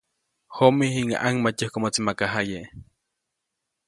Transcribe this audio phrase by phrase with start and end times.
[0.55, 2.61] Jomi, jiŋäʼ ʼaŋmatyäjkomoʼtsi maka jaye.